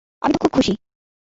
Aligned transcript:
আমি 0.21 0.33
তো 0.33 0.39
খুব 0.43 0.51
খুশি। 0.53 0.73